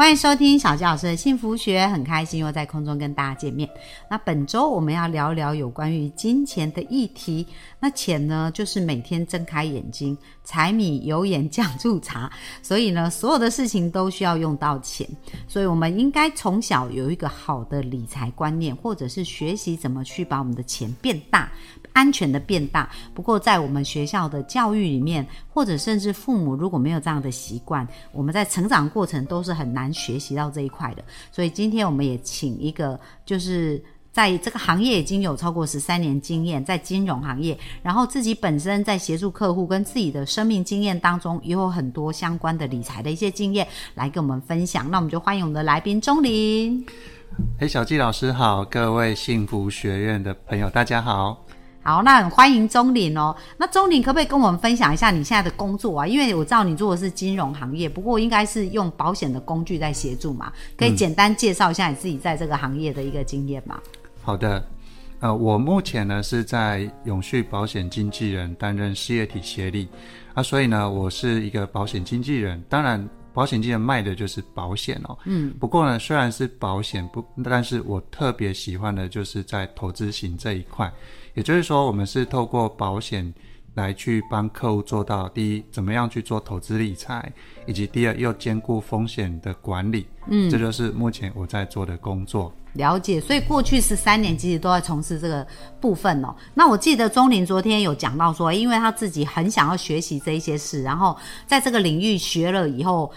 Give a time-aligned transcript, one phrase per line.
[0.00, 3.68] 欢迎收听小吉老师的幸福学，很开心又在空中跟大家见面。
[4.08, 7.46] 那本周我们要聊聊有关于金钱的议题。
[7.78, 15.06] 那钱呢，就是每天睁开眼睛，柴米油盐酱醋茶，所以呢，所有的事情都需要用到钱。
[15.46, 21.52] 所以我们应该从小有一个好的理财观念，或者是学习怎么去把我们的钱变大。
[21.92, 31.04] 安全的变大，不过在我们学校的教育里面，或者甚至父母如果没有这样的习惯，我们在成长过程都是很难学习到这一块的。
[31.32, 33.82] 所以今天我们也请一个，就是
[34.12, 44.90] 在这个行业已经有超过十三年经验，在金融行业，然后自己本身在协助客户跟自己的生命经验当中，也有很多相关的理财的一些经验来跟我们分享。
[44.90, 46.84] 那我们就欢迎我们的来宾钟林。
[47.60, 51.46] 哎，小纪老师好，各位幸福学院的朋友，大家好。
[51.82, 53.34] 好，那很欢迎钟林哦。
[53.56, 56.06] 那钟林可不可以跟我们分享一下你现在的工作啊？
[56.06, 60.52] 因为我知道你做的是金融行业，不过应该是用保险的工具在协助嘛。
[60.76, 63.80] 可以简单介绍一下你自己在这个行业的一个经验吗？
[64.22, 64.62] 好的，
[65.20, 69.88] 呃，我目前呢是在永续保险经纪人担任事业体协力
[70.34, 72.62] 啊，所以呢我是一个保险经纪人。
[72.68, 75.18] 当然，保险经纪人卖的就是保险哦。
[75.24, 75.54] 嗯。
[75.58, 80.92] 不过呢，虽然是保险不，但是我特别喜欢的就是在投资型这一块。
[81.34, 83.32] 也就是说，我们是透过保险
[83.74, 87.32] 来去帮客户做到第一，怎么样去做投资理财，
[87.66, 90.06] 以及第二又兼顾风险的管理。
[90.28, 92.52] 嗯，这就是目前我在做的工作。
[92.74, 95.46] 了解，所以过去十三年其实都在从事这个
[95.80, 96.34] 部分哦。
[96.54, 103.12] 那我记得钟林昨天有讲到说，因为他自己很想要学习这一些事，然后在这个领域学了以后。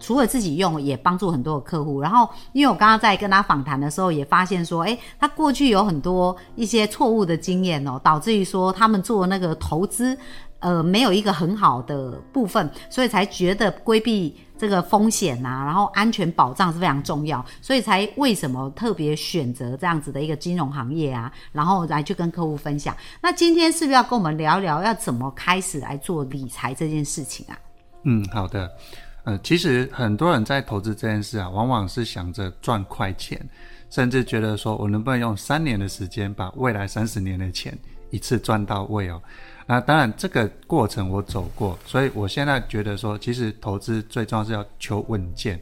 [0.00, 2.00] 除了自己用，也帮助很多的客户。
[2.00, 10.16] 然后，因为我刚刚在跟他访谈的时候，也发现说，诶，他过去有很多一些错误的经验哦，导致于说他们做那个投资，
[10.60, 22.96] 呃，没有一个很好的部分，所以才觉得规避这个风险呐，然后安全保障是非常重要，所以才为什么特别选择这样子的一个金融行业啊，然后来去跟客户分享。
[23.20, 27.58] 那今天是不是要跟我们聊聊，要怎么开始来做理财这件事情啊？
[28.02, 28.70] 嗯，好的。
[29.24, 33.38] 呃，其实很多人在投资这件事啊，往往是想着赚快钱，
[33.90, 37.76] 甚至觉得说我能不能用三年的时间把未来三十年的钱
[38.10, 39.22] 一次赚到位哦。
[39.66, 45.60] 那当然这个过程我走过，所以我现在觉得说，其实投资最重要是要求稳健，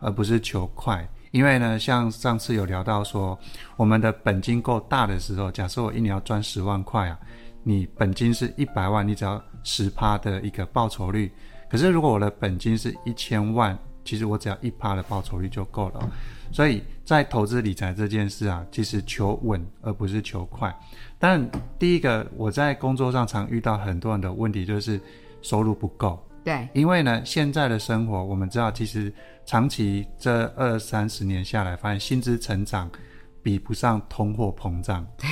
[0.00, 1.08] 而不是求快。
[1.30, 3.38] 因为呢，像上次有聊到说，
[3.76, 7.18] 我们的本金够大的时候，假设我一年要赚十万块啊，
[7.62, 11.30] 你本金是一百万，你只要十趴的一个报酬率。
[11.68, 16.10] 可是，如果我的本金是一千万，其实我只要一趴的报酬率就够了。
[16.52, 20.74] 所以在投资理财这件事啊，其实求稳而不是求快。
[21.18, 21.44] 但
[21.78, 25.00] 第一个，我在工作上常遇到很多人的问题就是
[25.42, 26.22] 收入不够。
[26.44, 29.12] 对，因为呢，现在的生活我们知道，其实
[29.44, 32.88] 长期这二三十年下来，发现薪资成长
[33.42, 35.04] 比不上通货膨胀。
[35.18, 35.28] 对，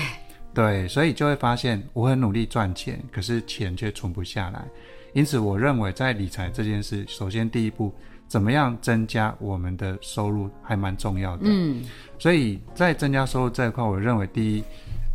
[0.53, 4.65] 对，所以就会发现我很努力赚钱，可是钱却存不下来。
[5.13, 7.95] 因此，我认为在理财这件事，首先第一步，
[8.35, 11.45] 怎么样增加我们的收入还蛮重要的。
[11.45, 11.85] 嗯，
[12.19, 14.65] 所以在增加收入这一块，我认为第一，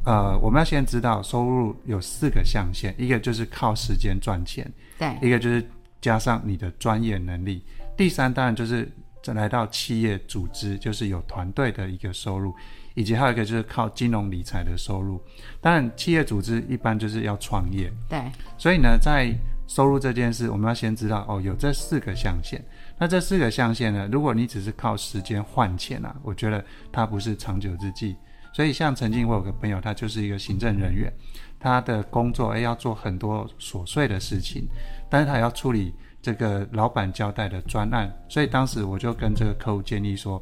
[0.06, 4.66] 呃，我们要先知道收入有四个象限，一个就是靠时间赚钱，
[4.98, 5.62] 对，一个就是
[6.00, 7.62] 加上你的专业能力，
[7.98, 8.90] 第三当然就是
[9.26, 12.56] 来到企业组织，就是有团队的一个收入，
[12.94, 15.22] 以及还有一个就是靠金融理财的收入。
[15.60, 18.18] 当然，企业组织一般就是要创业，对，
[18.58, 19.30] 所以呢，在
[19.68, 22.64] 收入这件事，我们要先知道哦，有这四个象限。
[23.00, 28.16] 那这四个象限呢，如果你只是靠时间换钱啊，我觉得它不是长久之计。
[28.52, 31.14] 所以，像曾经我有个朋友，他就是一个行政人员，
[31.60, 34.68] 他的工作诶要做很多琐碎的事情，
[35.08, 38.12] 但是他要处理这个老板交代的专案。
[38.28, 40.42] 所以当时我就跟这个客户建议说，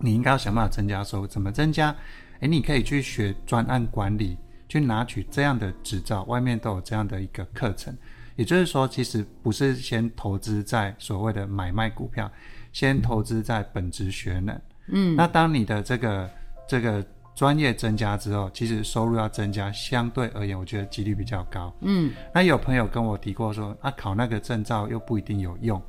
[0.00, 1.26] 你应该要想办法增加收入。
[1.26, 1.94] 怎么增加？
[2.40, 7.94] 诶，你可以去学专案管理，去拿取这样的执照，外面都有这样的一个课程。
[8.36, 12.30] 也就是说，其实不是先投资在所谓的买卖股票，
[12.72, 14.60] 先投资在本职学能。
[14.88, 16.30] 嗯，那当你的这个
[16.68, 17.04] 这个
[17.34, 21.74] 专业增加之后，其实收入要增加，相对而言，我觉得几率比较高。
[21.80, 25.82] 嗯，那有朋友跟我提过说，啊，考那个证照又不一定有用。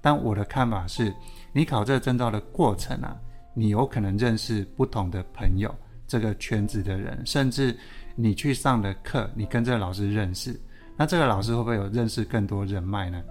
[0.00, 1.14] 但我的看法是，
[1.52, 3.16] 你考这个证照的过程啊，
[3.54, 5.72] 你有可能认识不同的朋友，
[6.08, 7.76] 这个圈子的人，甚至
[8.16, 10.60] 你去上的课，你跟这个老师认识。
[10.96, 13.22] 那这个老师会不会有认识更多人脉呢？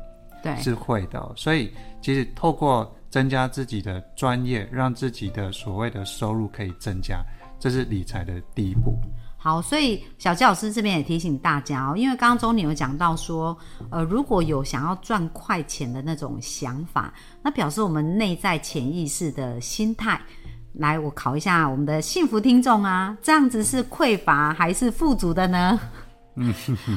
[0.44, 1.72] 对，是会的哦、所以
[2.02, 7.24] 其实透过增加自己的专业，让自己的所谓的收入可以增加，
[7.60, 8.98] 这是理财的第一步。
[9.38, 13.56] 好，所以小吉老师这边也提醒大家哦，因为刚刚周你有讲到说，
[13.92, 17.14] 呃，如果有想要赚快钱的那种想法，
[17.44, 20.20] 那表示我们内在潜意识的心态。
[20.74, 25.80] 来，我考一下我们的幸福听众啊，这样子是匮乏还是富足的呢？
[26.36, 26.54] 嗯，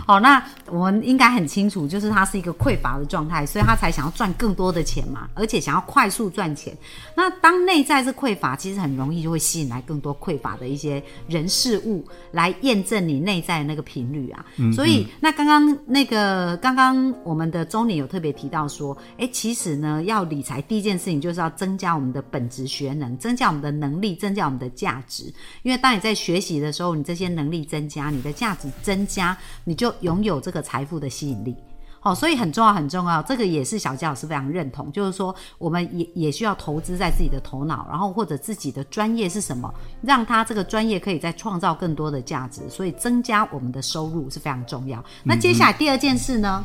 [0.06, 0.40] 好，那
[0.70, 6.72] 我们应该很清楚，就是他是一个匮乏的状态，所以他才想要赚更多的钱嘛，而且想要快速赚钱。
[7.16, 14.46] 那当内在是匮乏，其实很容易就会吸引来更多匮乏的一些人事物来验证你内在的那个频率啊。
[14.72, 25.24] 所以，那刚刚那个刚刚我们的中年有特别提到说，哎，其实呢，要理财第一件事情就是要增加我们的本职学能，增加我们的能力，增加我们的价值。
[25.64, 29.23] 因为当你在学习的时候，你这些能力增加，你的价值增加。
[29.62, 31.54] 你就拥有这个财富的吸引力，
[32.00, 33.22] 好，所以很重要，很重要。
[33.22, 39.72] 这个也是小佳老师非常认同，就是说，我们也也需要投资在自己的头脑，然后或者自己的专业是什么，
[40.02, 45.02] 让他这个专业可以再创造更多的价值，所以增加我们的收入是非常重要。
[45.22, 46.62] 那接下来第二件事呢？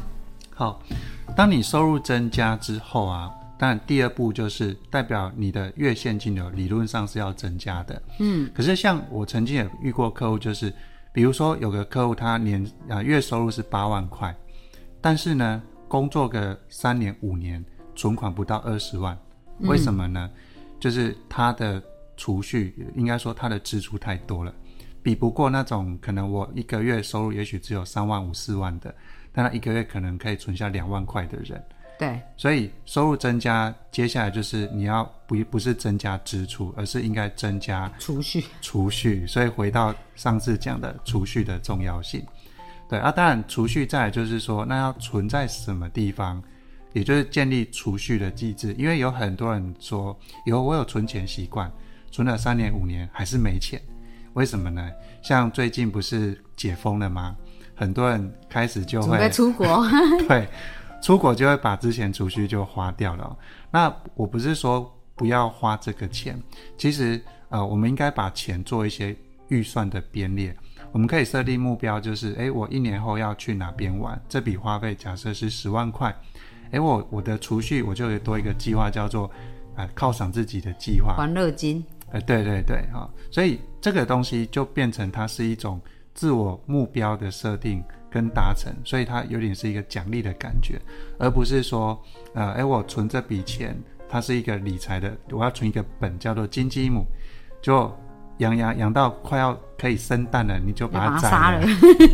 [0.54, 0.82] 好，
[1.38, 8.02] 当你收入增加之后啊，当然第二步就是代表你的月现金流理论上是要增加的。
[8.20, 10.74] 嗯，可是像我曾经也遇过客户，就是。
[11.12, 14.36] 比如说，有个客户他年啊月收入是八万块，
[15.02, 17.64] 但是呢，工作个三年五年，
[17.96, 19.18] 存款不到二十万，
[19.62, 20.30] 为什么呢？
[20.80, 21.84] 就是他的
[22.16, 24.54] 储蓄，应该说他的支出太多了，
[25.02, 28.94] 比不过那种可能我一个月收入也许只有三万五四万的，
[29.32, 31.62] 但他一个月可能可以存下两万块的人。
[32.00, 38.46] 对，所以收入增加，接下来就是你要不不是增加支出，而是应该增加储蓄。
[38.62, 42.26] 储蓄，所以回到上次讲的储蓄的重要性。
[42.88, 46.42] 对啊，当然储蓄再就是说，那要存在什么地方，
[46.94, 48.74] 也就是建立储蓄的机制。
[48.78, 51.70] 因为有很多人说，有我有存钱习惯，
[52.12, 53.78] 存了三年五年还是没钱，
[54.36, 54.90] 为什么呢？
[55.22, 57.36] 像最近不是解封了吗？
[57.76, 59.86] 很多人开始就会出国，
[60.30, 60.48] 对。
[61.02, 63.38] 出国就会把之前储蓄就花掉了。
[63.72, 66.42] 那我不是说不要花这个钱，
[66.78, 69.16] 其实呃，我们应该把钱做一些
[69.48, 70.56] 预算的编列。
[70.92, 76.16] 我们可以设定目标，就是诶，我一年后要去哪边玩，这笔花费假设是十万块，
[76.72, 79.30] 诶，我我的储蓄我就多一个计划，叫做
[79.76, 81.84] 呃犒赏自己的计划，欢乐金。
[82.12, 85.80] 呃，对对对，哈，所以这个东西就变成它是一种
[86.16, 87.84] 自我目标的设定。
[88.10, 90.80] 跟达成，所以它有点是一个奖励的感觉，
[91.18, 92.02] 而不是说，
[92.34, 93.78] 呃，哎，我存这笔钱，
[94.10, 97.06] 它是一个理财的，我要存一个本叫做金鸡母，
[97.62, 97.96] 就
[98.40, 101.66] 养养养到快要可以生蛋了，你就把它杀了，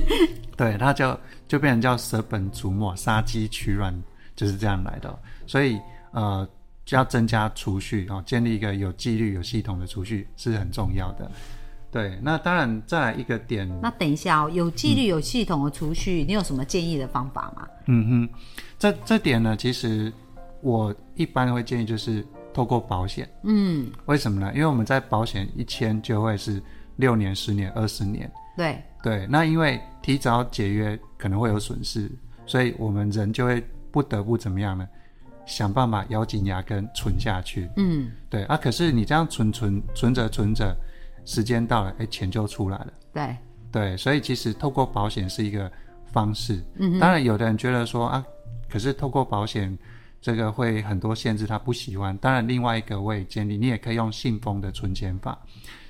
[0.58, 3.94] 对，它就就变成叫舍本逐末，杀鸡取卵，
[4.36, 5.18] 就是这样来的。
[5.48, 5.80] 所以，
[6.12, 6.48] 呃，
[6.84, 11.30] 就要增加储蓄哦，建立一个有纪律、有系统的储蓄是很重要的。
[11.96, 13.66] 对，那当然再来一个点。
[13.82, 17.66] 那等一下哦，有纪律、有系统的储蓄，你有什么建议的方法吗？
[17.86, 18.30] 嗯哼，
[18.78, 20.12] 这这点呢，其实
[20.60, 22.22] 我一般会建议就是
[22.54, 23.30] 透过保险。
[23.44, 24.52] 嗯，为什么呢？
[24.54, 26.62] 因为我们在保险一签就会是
[26.98, 28.30] 六年、十年、二十年。
[28.58, 32.12] 对对，那因为提早解约可能会有损失，
[32.46, 34.86] 所以我们人就会不得不怎么样呢？
[35.46, 37.70] 想办法咬紧牙根存下去。
[37.78, 40.76] 嗯，对啊，可是你这样存存存着存着。
[41.26, 42.94] 时间到了，哎，钱就出来了。
[43.12, 43.36] 对
[43.72, 45.70] 对，所以其实透过保险是一个
[46.06, 46.64] 方式。
[46.76, 48.26] 嗯，当然有的人觉得说啊，
[48.70, 49.78] 可是透过保险
[50.22, 52.18] 这个会很多限制，他不喜欢。
[52.20, 55.38] 当然，另外一个我也建议，你也可以用信封的存钱法。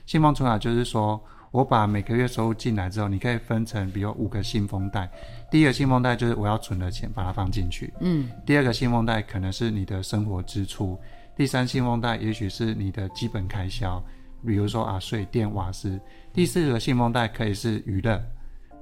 [0.06, 5.10] 信封存法就是说我把每个月收入进来之后，你可以分成比如五个信封袋。
[5.51, 7.94] 第一个信封袋就是我要存的钱，把它放进去。
[8.01, 8.30] 嗯。
[8.46, 11.00] 第二个信封袋可能是你的生活支出。
[11.36, 14.04] 第三信封袋也许是你的基本开销。
[14.46, 16.00] 比如说啊，水电瓦斯。
[16.32, 18.22] 第四个信封袋可以是娱乐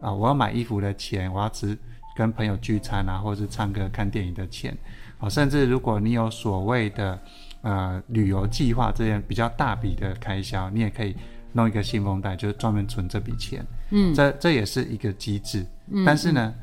[0.01, 1.77] 啊，我要买衣服的钱，我要吃
[2.15, 4.75] 跟朋友聚餐啊，或者是唱歌看电影的钱。
[5.19, 7.19] 哦，甚至如果你有所谓的
[7.61, 11.15] 呃旅游计划这样比较大笔的开销，你也可以
[11.51, 13.65] 弄一个信封袋，就是专门存这笔钱。
[13.91, 15.63] 嗯，这这也是一个机制。
[15.91, 16.53] 嗯，但是呢，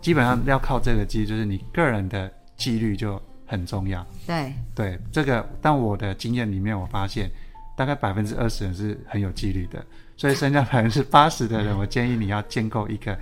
[0.00, 4.06] 基本上要靠这个机制，就是你个人的纪律就很重要。
[4.26, 7.28] 对对，这个但我的经验里面，我发现。
[7.76, 9.84] 大概百分之二十人是很有纪律的，
[10.16, 13.16] 所以剩下百分之八十的人，我建议你要建构一个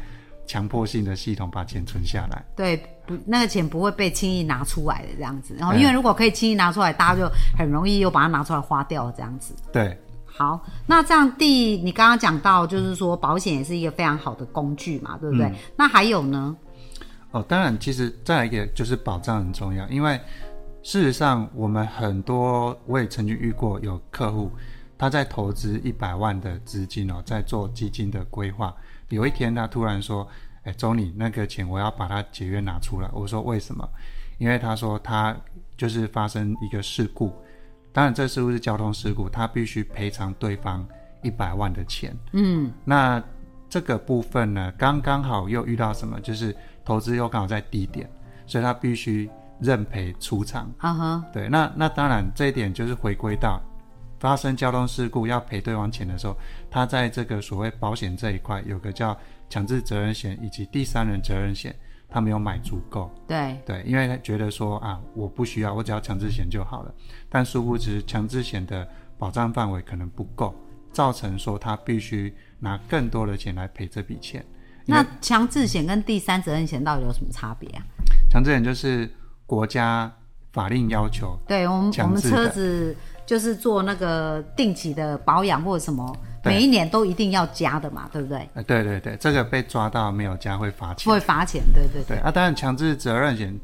[0.46, 2.42] 强迫性的系统，把钱存下来。
[2.54, 5.56] 对，不，那个钱不会被轻易拿出来的这样子。
[5.58, 9.54] 然后，因为如果可以轻易拿出来，大家就很容易又把它拿出来花掉这样子。
[9.72, 15.52] 对，好，那这样第你刚刚讲到，就是说保险也是一个非常好的工具嘛，对不对？
[15.76, 16.56] 那还有呢？
[17.32, 20.20] 哦，当然，其实再来一个就是保障很重要，因为
[20.84, 24.52] 事实上我们很多我也曾经遇过有客户，
[24.98, 28.72] 他在投资一百万的资金哦，在做基金的规划，
[29.08, 30.28] 有一天他突然说
[30.64, 33.88] ：“哎，周你那个钱我要把它解约拿出来。”我说：“为什么？”
[34.36, 35.34] 因为他说他
[35.74, 37.32] 就是发生一个事故，
[37.90, 40.86] 当然这事故是交通事故，他必须赔偿对方
[41.22, 42.14] 一百万的钱。
[42.32, 43.22] 嗯，那
[43.70, 46.20] 这个部分呢，刚刚好又遇到什么？
[46.20, 48.06] 就是投资又刚好在低点，
[48.46, 49.30] 所以他必须
[49.60, 50.72] 认赔出场。
[50.78, 53.60] 啊哈，对，那那当然这一点就是回归到
[54.18, 56.36] 发生交通事故要赔对方钱的时候，
[56.70, 59.16] 他在这个所谓保险这一块有个叫
[59.50, 61.74] 强制责任险以及第三人责任险，
[62.08, 63.10] 他没有买足够。
[63.26, 66.94] 对，对，因为他觉得说啊，我不需要，我只要强制险就好了。
[67.28, 70.54] 但殊不知，强制险的保障范围可能不够，
[70.92, 74.44] 造成说他必须拿更多的钱来赔这笔钱。
[74.86, 77.82] 那强制险跟第三责任险到底有什么差别啊？
[78.30, 79.10] 强制险就是
[79.46, 80.12] 国家
[80.52, 82.96] 法令要求，对我们我们车子
[83.26, 88.48] 就是做那个定期的保养或者什么，每一年都一定要加的嘛，对不对？
[88.54, 91.12] 呃，对对对，这个被抓到没有加会罚钱。
[91.12, 93.58] 会罚钱，对对对啊，当然强制责任险，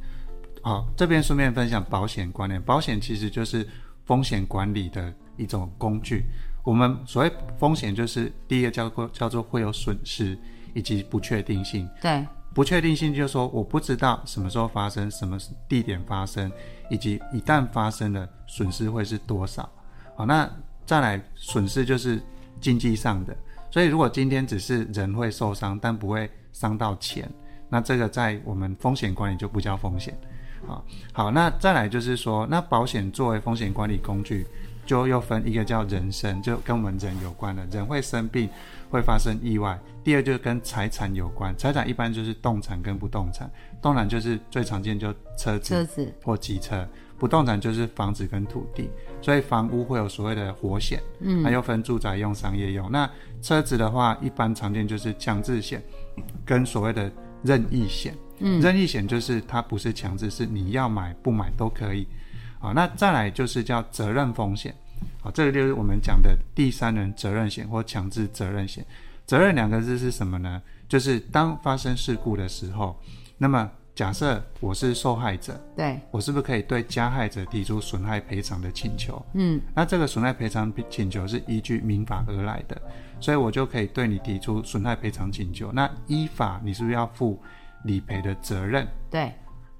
[0.63, 2.61] 好、这边顺便分享保险观念。
[2.63, 3.67] 保险其实就是
[4.05, 6.25] 风险管理的一种工具。
[6.63, 10.37] 我们所谓风险，就是第一个叫做叫做会有损失
[10.75, 11.89] 以及不确定性。
[12.03, 12.27] 对
[12.61, 16.53] 不确定性就是说我不知道什么时候发生，什么地点发生，
[16.91, 19.67] 以及一旦发生了损失会是多少。
[20.15, 20.47] 好，那
[20.85, 22.21] 再来损失就是
[22.61, 23.35] 经济上的，
[23.71, 27.27] 所以如果今天只是人会受伤，但不会伤到钱，
[27.71, 30.15] 那这个在我们风险管理就不叫风险。
[30.67, 34.47] 好，好，那再来就是说，那保险作为风险管理工具，
[34.91, 38.51] 就又分一个叫人生，就跟我们人有关的，人会生病，
[38.91, 39.79] 会发生意外。
[40.03, 43.49] 第二就是跟财产有关，财产一般就是动产跟不动产，
[43.81, 46.85] 动产就是最常见就车子车子，或机车，
[47.17, 48.91] 不动产就是房子跟土地，
[49.23, 52.91] 所以房屋会有所谓的火险，嗯，还又分住宅用、商业用。
[52.91, 53.09] 那
[53.41, 55.81] 车子的话，一般常见就是强制险
[56.45, 57.09] 跟所谓的
[57.45, 62.09] 任意险，嗯，任意险就是它不是强制，是你要买不买都可以，
[62.61, 64.75] 啊，那再来就是叫责任风险，
[65.23, 68.85] 好，这个就是我们讲的第三人责任险或强制责任险。
[69.27, 70.61] 责任两个字是什么呢？
[70.89, 73.01] 就是当发生事故的时候，
[73.39, 79.25] 那么假设我是受害者，对，我是不是可以对加害者提出损害赔偿的请求？
[79.35, 82.81] 嗯，那这个损害赔偿请求是依据民法而来的，
[83.21, 85.71] 所以我就可以对你提出损害赔偿请求。
[85.73, 87.41] 那依法你是不是要负
[87.85, 88.87] 理赔的责任？
[89.09, 89.33] 对，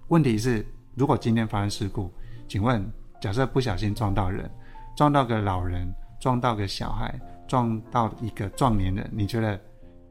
[0.09, 2.13] 问题是，如果今天发生事故，
[2.51, 2.85] 请问，
[3.21, 4.51] 假设不小心撞到人，
[4.97, 5.89] 撞到个老人，
[6.19, 7.15] 撞到个小孩，
[7.47, 9.57] 撞到一个壮年人，你觉得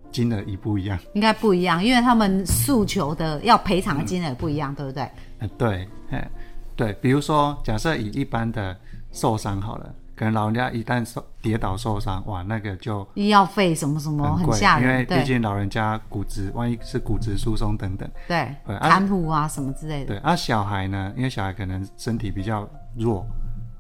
[0.10, 0.98] 金额一不一样？
[1.16, 5.04] 应该不一样，因为他们诉求的要赔偿的金额不一样，对不对？
[5.40, 6.32] 呃，对，哎，
[6.78, 8.74] 对，比如说，假设以一般的
[9.12, 20.18] 受伤好了，可能老人家一旦受跌倒受伤，哇，那个就医药费什么什么很吓人，因为毕竟老人家骨质，万一是骨质疏松等等，对，对啊看护啊什么之类的，对。
[20.18, 23.26] 啊，小孩呢，因为小孩可能身体比较弱，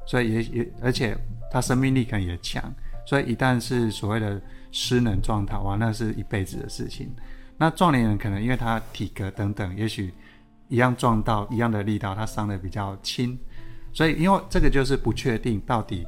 [0.05, 1.13] 所以也也，而且
[1.51, 2.63] 他生命力可能也强，
[3.05, 4.41] 所以一旦是所谓的
[4.71, 7.13] 失能状态，哇，那是一辈子的事情。
[7.57, 10.13] 那壮年人可能因为他体格等等，也许
[10.69, 13.37] 一样撞到一样的力道，他伤的比较轻，
[13.91, 16.07] 所以因为这个就是不确定到底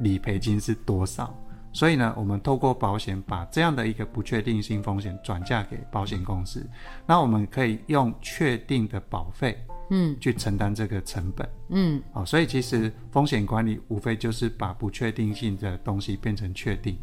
[0.00, 1.34] 理赔金是多少，
[1.72, 6.66] 所以呢，我们透过保险把这样的一个不确定性风险转嫁给保险公司，
[7.06, 9.56] 那我们可以用确定的保费，
[9.90, 10.16] 嗯。
[10.20, 11.48] 去承担这个成本。
[11.68, 16.98] 嗯，哦，所以其实风险管理无非就是把不确定性的东西变成确定，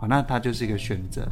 [0.00, 1.26] 哦，那它就是一个选择。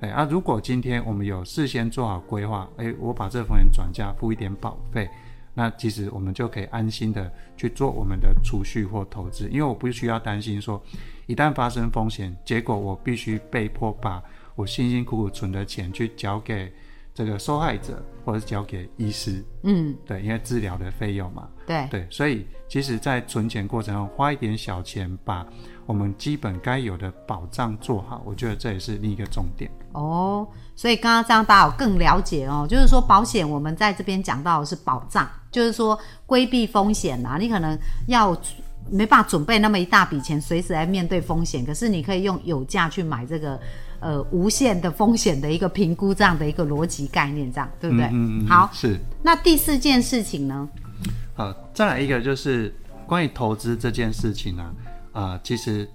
[0.00, 5.10] 哎啊，如果今天我们有事先做好规划，哎，我把这风险转嫁，付一点保费，
[5.54, 10.80] 那其实我们就可以安心的去做我们的储蓄或投资，因为我不需要担心说，
[11.26, 14.22] 一旦发生风险，结果我必须被迫把
[14.54, 16.72] 我辛辛苦苦存的钱去交给
[17.18, 21.48] 这个受害者，或者是交给医师，嗯，对，因为治疗的费用嘛。
[21.66, 25.44] 对，对，所以其实，在存钱过程中花一点小钱，把
[25.84, 29.68] 我们基本该有的保障做好，我觉得这也是另一个重点。
[29.94, 30.46] 哦，
[30.76, 38.30] 所以刚刚这样大家有更了解哦，就是说保险我们在这边讲到的是保障，就是说规避风险啊，你可能要
[38.88, 43.60] 没办法准备那么一大笔钱，随时来面对风险，可是你可以用有价去买这个
[44.00, 48.06] 呃无限的风险的一个评估这样的一个逻辑概念，这样对不对？
[48.06, 50.68] 嗯嗯嗯，好，是那第四件事情呢？
[51.34, 52.74] 好，再来一个就是
[53.06, 54.74] 关于投资这件事情呢、
[55.12, 55.88] 啊，其实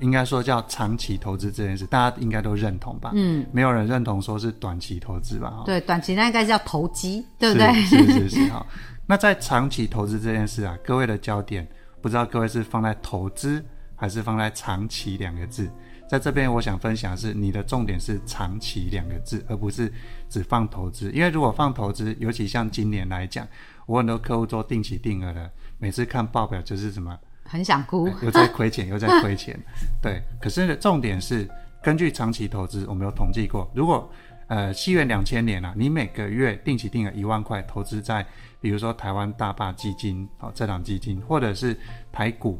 [0.00, 3.10] 应该说叫长期投资这件事，大家应该都认同吧？
[3.14, 5.62] 嗯，没有人认同说是短期投资吧？
[5.64, 7.72] 对，短期那应该叫投机，对不对？
[7.82, 8.64] 是是是是哈。
[9.06, 11.66] 那在长期投资这件事啊，各位的焦点
[12.00, 13.64] 不知道各位是放在投资
[13.96, 15.68] 还是放在长期两个字？
[16.10, 19.92] 在这边我想分享的是，你的重点是长期两个字，而不是
[20.28, 21.08] 只放投资。
[21.12, 23.46] 因为如果放投资，尤其像今年来讲，
[23.86, 25.48] 我很多客户做定期定额的，
[25.78, 27.16] 每次看报表就是什么。
[27.44, 29.56] 很想哭，又在亏钱，又在亏钱。
[30.02, 31.48] 对，可是重点是
[31.80, 34.10] 根据长期投资，我们有统计过，如果
[34.48, 38.26] 呃西元两千年啊，你每个月定期定额一万块投资在，
[38.60, 41.78] 比如说台湾大坝基金哦，这档基金，或者是
[42.10, 42.58] 台股，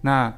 [0.00, 0.32] 那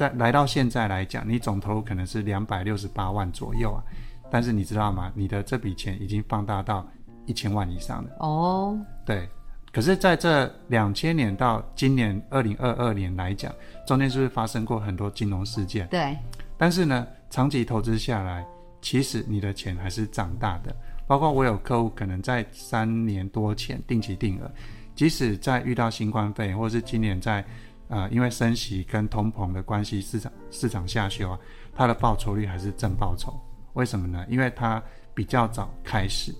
[0.00, 3.84] 在来到现在来讲，你总投入可能是两百六十八万左右啊。
[4.30, 5.12] 但是你知道吗？
[5.14, 6.88] 你的这笔钱已经放大到
[7.26, 8.10] 一千万以上了。
[8.20, 9.28] 哦，对。
[9.70, 13.54] 可是，在这两千年到今年二零二二年来讲，
[13.86, 15.86] 中间是不是发生过很多金融事件？
[15.88, 16.16] 对。
[16.56, 18.42] 但是呢，长期投资下来，
[18.80, 20.74] 其实你的钱还是长大的。
[21.06, 24.50] 包括我有客户可能在三年多前定期定额，
[24.94, 27.44] 即使在遇到新冠肺炎，或者是今年在
[27.90, 31.38] 呃因为升息跟通膨的关系，市场市场下修啊，
[31.74, 33.38] 它的报酬率还是正报酬。
[33.74, 34.24] 为什么呢？
[34.30, 34.82] 因为它
[35.12, 36.34] 比较早开始。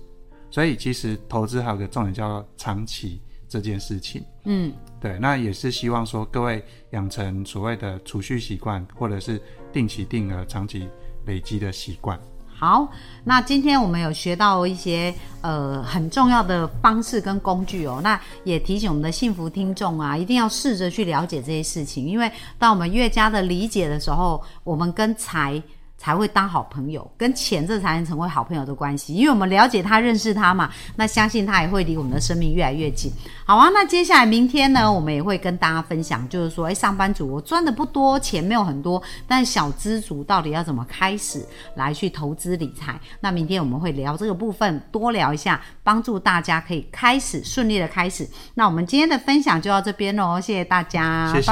[0.49, 9.41] 所以其实投资还有个重点叫做长期这件事情，嗯，对，那也是希望说各位养成所谓的储蓄习惯，或者是
[9.71, 10.89] 定期定额、长期
[11.25, 12.19] 累积的习惯。
[12.61, 12.87] 好，
[13.23, 25.59] 那今天我们有学到一些呃很重要的方式跟工具哦，那也提醒我们的幸福听众啊，一定要试着去了解这些事情，因为当我们越加的理解的时候，我们跟财。
[26.01, 33.11] 才会当好朋友，跟钱这才能成为好朋友的关系，因为我们了解他、认识他嘛，那相信他也会离我们的生命越来越近。
[33.45, 42.99] 好啊，那接下来明天呢，我们也会跟大家分享，就是说，哎，上班族我赚的不多，钱没有很多，但小资族到底要怎么开始来去投资理财？
[43.19, 48.27] 那明天我们会聊这个部分，多聊一下，帮助大家可以开始顺利的开始。
[48.55, 51.51] 那我们今天的分享就到这边喽，谢谢大家，谢谢，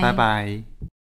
[0.00, 0.93] 拜拜。